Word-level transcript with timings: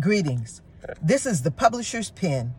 Greetings. 0.00 0.62
This 1.02 1.26
is 1.26 1.42
the 1.42 1.50
Publisher's 1.50 2.10
Pen, 2.10 2.54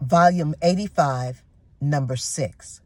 Volume 0.00 0.54
85, 0.62 1.42
Number 1.78 2.16
6. 2.16 2.80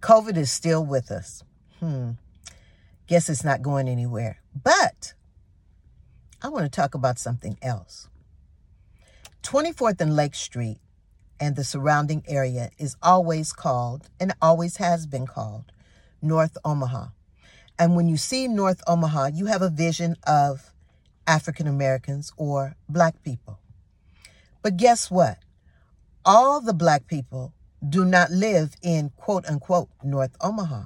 COVID 0.00 0.36
is 0.36 0.50
still 0.50 0.84
with 0.84 1.12
us. 1.12 1.44
Hmm. 1.78 2.12
Guess 3.06 3.28
it's 3.28 3.44
not 3.44 3.62
going 3.62 3.88
anywhere. 3.88 4.40
But 4.52 5.14
I 6.42 6.48
want 6.48 6.64
to 6.64 6.70
talk 6.70 6.94
about 6.94 7.20
something 7.20 7.56
else. 7.62 8.08
24th 9.44 10.00
and 10.00 10.16
Lake 10.16 10.34
Street 10.34 10.78
and 11.38 11.54
the 11.54 11.62
surrounding 11.62 12.24
area 12.26 12.70
is 12.78 12.96
always 13.00 13.52
called, 13.52 14.10
and 14.18 14.34
always 14.42 14.78
has 14.78 15.06
been 15.06 15.26
called, 15.26 15.70
North 16.20 16.58
Omaha. 16.64 17.06
And 17.78 17.94
when 17.94 18.08
you 18.08 18.16
see 18.16 18.48
North 18.48 18.82
Omaha, 18.88 19.30
you 19.34 19.46
have 19.46 19.62
a 19.62 19.70
vision 19.70 20.16
of 20.26 20.72
African 21.28 21.68
Americans 21.68 22.32
or 22.36 22.74
black 22.88 23.22
people. 23.22 23.60
But 24.62 24.76
guess 24.76 25.10
what? 25.10 25.38
All 26.24 26.60
the 26.60 26.74
black 26.74 27.06
people 27.06 27.52
do 27.86 28.04
not 28.04 28.30
live 28.30 28.74
in 28.82 29.10
quote 29.16 29.46
unquote 29.46 29.88
North 30.02 30.34
Omaha. 30.40 30.84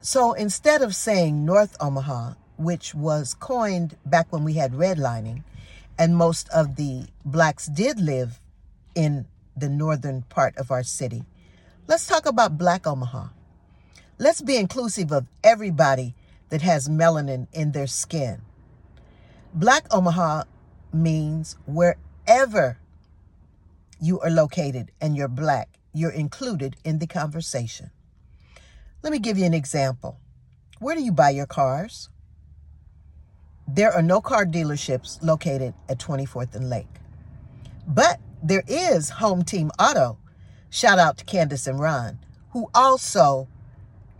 So 0.00 0.32
instead 0.32 0.82
of 0.82 0.94
saying 0.94 1.44
North 1.44 1.76
Omaha, 1.80 2.34
which 2.56 2.94
was 2.94 3.34
coined 3.34 3.96
back 4.04 4.32
when 4.32 4.44
we 4.44 4.54
had 4.54 4.72
redlining, 4.72 5.44
and 5.96 6.16
most 6.16 6.48
of 6.48 6.76
the 6.76 7.06
blacks 7.24 7.66
did 7.66 8.00
live 8.00 8.40
in 8.94 9.26
the 9.56 9.68
northern 9.68 10.22
part 10.22 10.56
of 10.56 10.70
our 10.70 10.82
city, 10.82 11.24
let's 11.86 12.06
talk 12.06 12.26
about 12.26 12.58
Black 12.58 12.86
Omaha. 12.86 13.28
Let's 14.18 14.42
be 14.42 14.56
inclusive 14.56 15.12
of 15.12 15.26
everybody 15.44 16.14
that 16.52 16.60
has 16.60 16.86
melanin 16.86 17.46
in 17.54 17.72
their 17.72 17.86
skin. 17.86 18.42
Black 19.54 19.86
Omaha 19.90 20.44
means 20.92 21.56
wherever 21.64 22.76
you 23.98 24.20
are 24.20 24.28
located 24.28 24.90
and 25.00 25.16
you're 25.16 25.28
black, 25.28 25.70
you're 25.94 26.10
included 26.10 26.76
in 26.84 26.98
the 26.98 27.06
conversation. 27.06 27.90
Let 29.02 29.14
me 29.14 29.18
give 29.18 29.38
you 29.38 29.46
an 29.46 29.54
example. 29.54 30.18
Where 30.78 30.94
do 30.94 31.02
you 31.02 31.10
buy 31.10 31.30
your 31.30 31.46
cars? 31.46 32.10
There 33.66 33.90
are 33.90 34.02
no 34.02 34.20
car 34.20 34.44
dealerships 34.44 35.22
located 35.22 35.72
at 35.88 35.98
24th 35.98 36.54
and 36.54 36.68
Lake. 36.68 37.00
But 37.88 38.20
there 38.42 38.64
is 38.68 39.08
Home 39.08 39.42
Team 39.42 39.70
Auto. 39.78 40.18
Shout 40.68 40.98
out 40.98 41.16
to 41.16 41.24
Candace 41.24 41.66
and 41.66 41.80
Ron, 41.80 42.18
who 42.50 42.68
also 42.74 43.48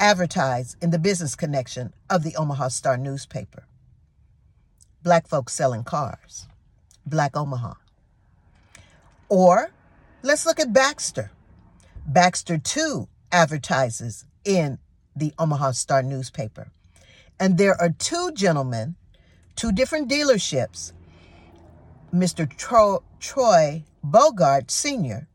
advertise 0.03 0.77
in 0.83 0.91
the 0.91 0.99
business 0.99 1.37
connection 1.37 1.93
of 2.11 2.25
the 2.25 2.35
Omaha 2.37 2.69
Star 2.69 2.97
newspaper. 2.97 3.65
Black 5.05 5.29
folks 5.29 5.55
selling 5.55 5.85
cars. 5.85 6.49
Black 7.07 7.37
Omaha. 7.37 7.75
Or 9.29 9.71
let's 10.23 10.45
look 10.45 10.59
at 10.59 10.73
Baxter. 10.73 11.31
Baxter 12.05 12.59
too 12.59 13.09
advertises 13.31 14.27
in 14.45 14.79
the 15.15 15.33
Omaha 15.39 15.71
Star 15.71 16.03
newspaper. 16.03 16.73
And 17.39 17.57
there 17.57 17.81
are 17.81 17.91
two 17.91 18.33
gentlemen, 18.33 18.97
two 19.55 19.71
different 19.71 20.11
dealerships. 20.11 20.93
Mr. 22.13 22.49
Tro- 22.57 23.05
Troy 23.21 23.85
Bogart 24.03 24.71
Sr. 24.73 25.29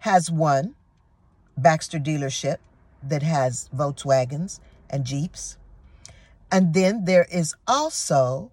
has 0.00 0.30
one 0.30 0.74
Baxter 1.56 1.98
dealership 1.98 2.58
that 3.08 3.22
has 3.22 3.68
Volkswagens 3.74 4.60
and 4.90 5.04
Jeeps. 5.04 5.56
And 6.50 6.74
then 6.74 7.04
there 7.04 7.26
is 7.30 7.54
also 7.66 8.52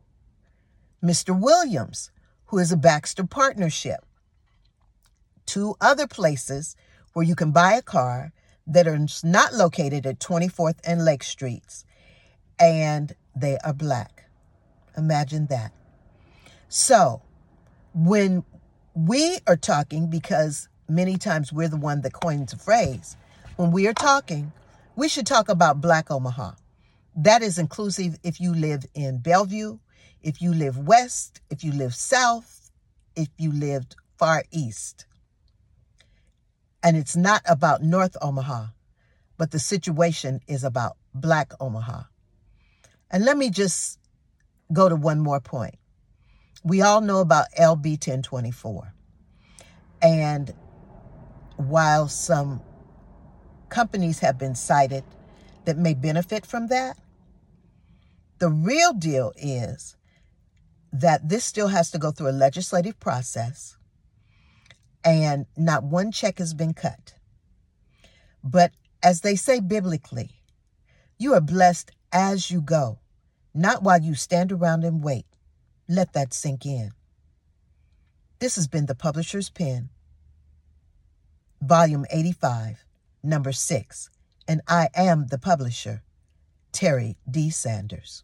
Mr. 1.04 1.40
Williams, 1.40 2.12
who 2.48 2.60
is 2.60 2.72
a 2.72 2.78
Baxter 2.78 3.26
partnership. 3.26 4.06
Two 5.46 5.76
other 5.82 6.08
places 6.08 6.76
where 7.14 7.26
you 7.26 7.36
can 7.36 7.52
buy 7.52 7.74
a 7.74 7.82
car 7.82 8.32
that 8.66 8.88
are 8.88 9.06
not 9.24 9.54
located 9.54 10.06
at 10.06 10.20
24th 10.20 10.80
and 10.86 11.04
Lake 11.04 11.24
Streets, 11.24 11.86
and 12.60 13.16
they 13.36 13.58
are 13.64 13.74
black. 13.74 14.30
Imagine 14.98 15.48
that. 15.48 15.72
So, 16.70 17.22
when 17.94 18.44
we 18.96 19.38
are 19.48 19.58
talking, 19.58 20.10
because 20.10 20.70
many 20.88 21.18
times 21.18 21.52
we're 21.52 21.68
the 21.68 21.78
one 21.78 22.02
that 22.02 22.14
coins 22.14 22.52
the 22.52 22.58
phrase, 22.58 23.18
when 23.56 23.72
we 23.72 23.88
are 23.88 23.94
talking, 23.94 24.52
we 24.96 25.08
should 25.08 25.28
talk 25.28 25.50
about 25.50 25.82
Black 25.82 26.10
Omaha. 26.10 26.52
That 27.16 27.42
is 27.44 27.60
inclusive 27.60 28.18
if 28.24 28.42
you 28.42 28.54
live 28.54 28.86
in 28.96 29.20
Bellevue, 29.20 29.78
if 30.22 30.42
you 30.42 30.54
live 30.54 30.78
west, 30.78 31.42
if 31.50 31.64
you 31.64 31.72
live 31.72 31.94
south, 31.94 32.72
if 33.16 33.28
you 33.38 33.52
lived 33.52 33.96
far 34.18 34.44
east. 34.52 35.06
And 36.82 36.98
it's 36.98 37.16
not 37.16 37.42
about 37.46 37.84
North 37.84 38.18
Omaha, 38.22 38.68
but 39.38 39.52
the 39.52 39.60
situation 39.60 40.42
is 40.48 40.64
about 40.64 40.98
Black 41.14 41.54
Omaha. 41.60 42.04
And 43.12 43.24
let 43.24 43.38
me 43.38 43.52
just 43.52 44.00
go 44.72 44.90
to 44.90 44.96
one 44.96 45.20
more 45.20 45.40
point. 45.40 45.76
We 46.64 46.82
all 46.82 47.02
know 47.02 47.20
about 47.20 47.46
LB 47.60 47.92
1024. 47.92 48.94
And 50.02 50.54
while 51.58 52.08
some 52.08 52.62
companies 53.74 54.20
have 54.20 54.38
been 54.38 54.54
cited 54.54 55.04
that 55.66 55.80
may 55.80 55.96
benefit 55.96 56.46
from 56.46 56.68
that. 56.68 56.96
The 58.38 58.50
real 58.50 58.94
deal 58.94 59.34
is 59.36 59.96
that 60.92 61.28
this 61.28 61.44
still 61.44 61.70
has 61.70 61.90
to 61.90 61.98
go 61.98 62.12
through 62.12 62.30
a 62.30 62.42
legislative 62.46 63.00
process 63.00 63.76
and 65.04 65.48
not 65.58 65.84
one 65.84 66.12
check 66.12 66.38
has 66.38 66.54
been 66.54 66.76
cut. 66.76 67.16
But 68.44 68.74
as 69.02 69.22
they 69.22 69.36
say 69.36 69.60
biblically, 69.60 70.30
you 71.18 71.34
are 71.34 71.42
blessed 71.42 71.90
as 72.12 72.52
you 72.52 72.62
go, 72.62 73.00
not 73.56 73.82
while 73.82 74.02
you 74.02 74.14
stand 74.14 74.52
around 74.52 74.84
and 74.84 75.04
wait. 75.04 75.26
Let 75.90 76.14
that 76.14 76.32
sink 76.32 76.64
in. 76.68 76.92
This 78.38 78.56
has 78.56 78.68
been 78.68 78.86
the 78.86 78.94
Publisher's 78.94 79.50
Pen, 79.50 79.90
Volume 81.60 82.06
85 82.12 82.86
number 83.24 83.52
six, 83.52 84.10
and 84.48 84.62
I 84.68 84.90
am 84.96 85.28
the 85.28 85.38
publisher, 85.38 86.04
Terri 86.74 87.16
D. 87.30 87.50
Sanders. 87.50 88.24